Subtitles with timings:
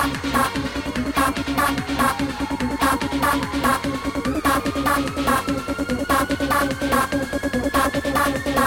[0.00, 0.24] Thank
[8.46, 8.57] you.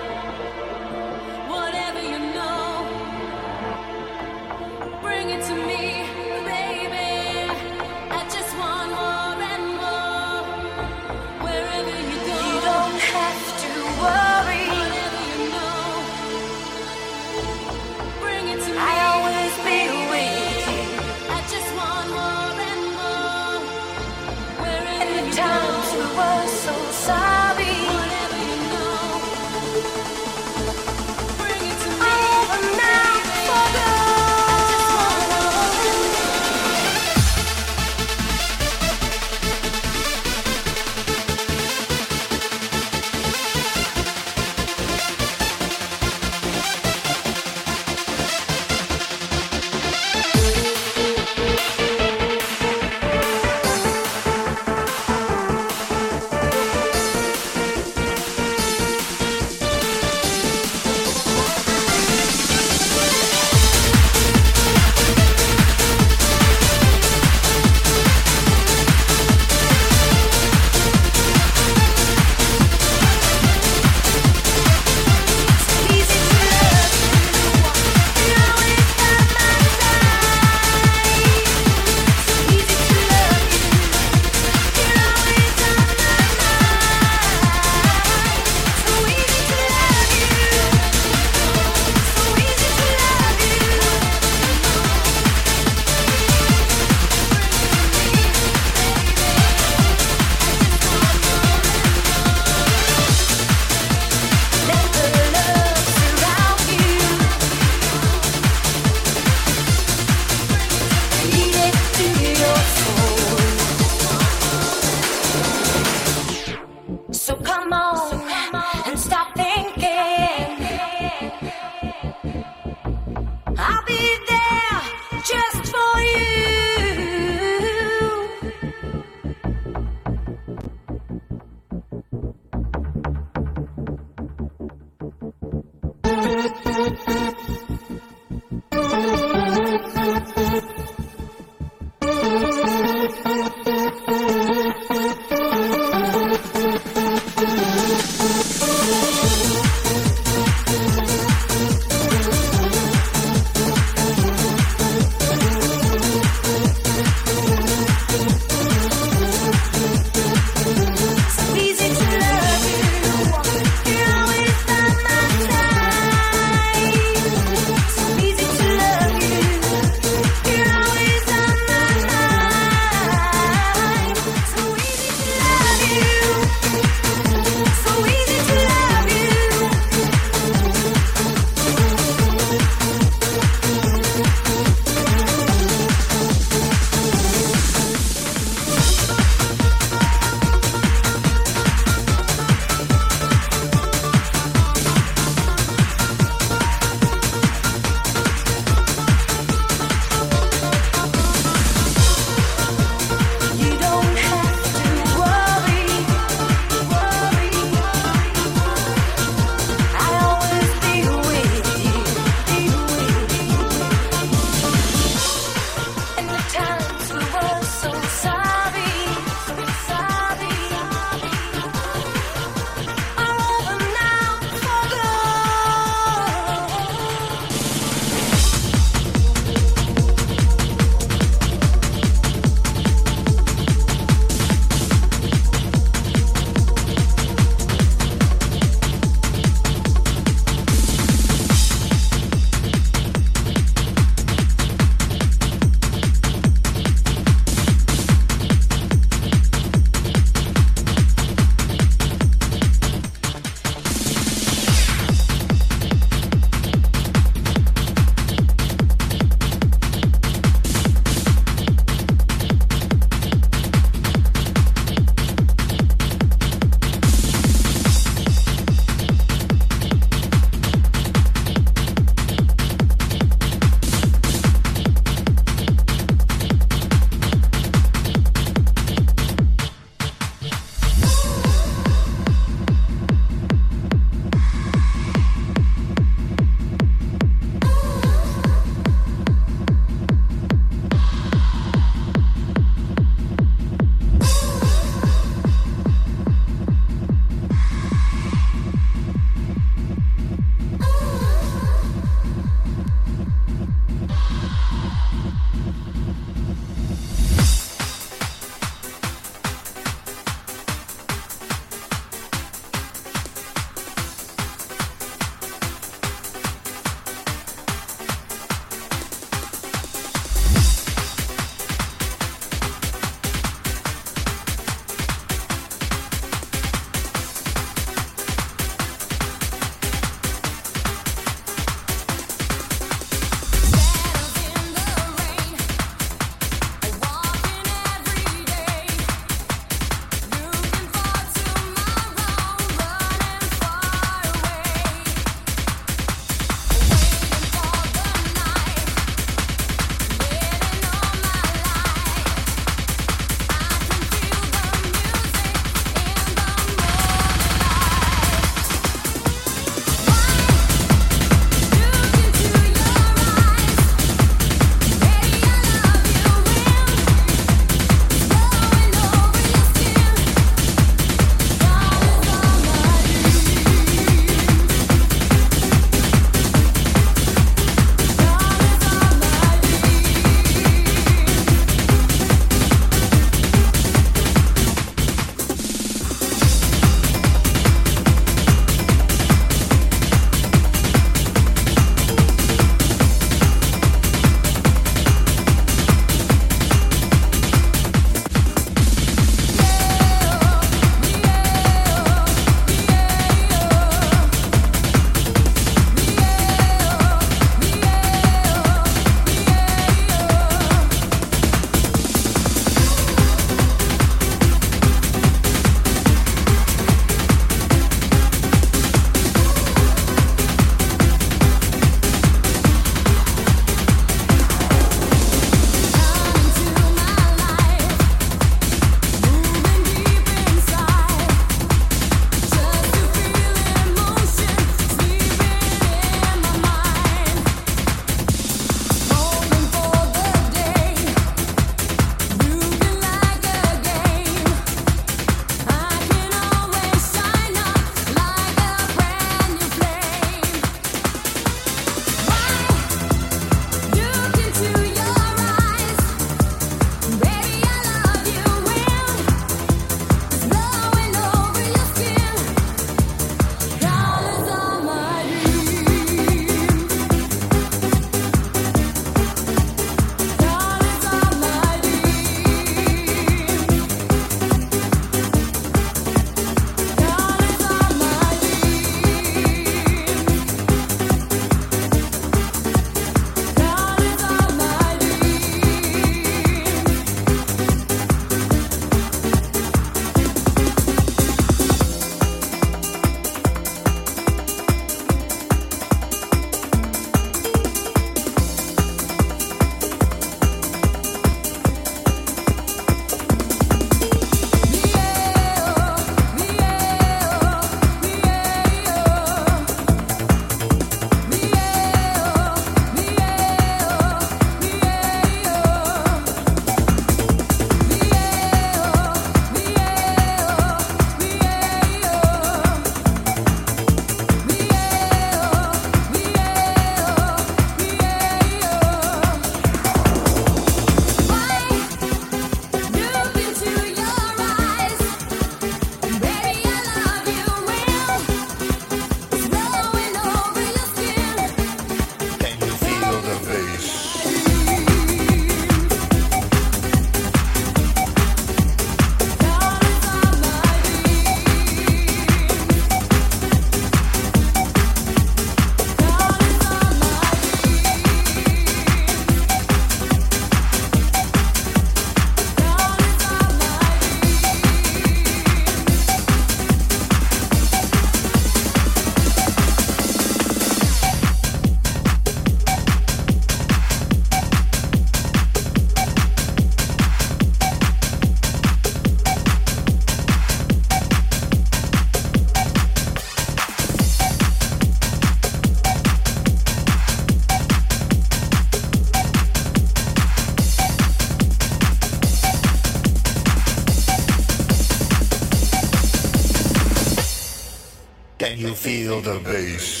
[598.81, 600.00] Feel the bass.